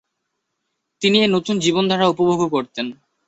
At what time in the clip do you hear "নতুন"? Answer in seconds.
1.31-1.55